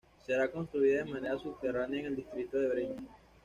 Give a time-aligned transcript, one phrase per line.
[0.25, 3.07] Será construida de manera subterránea en el distrito de Breña.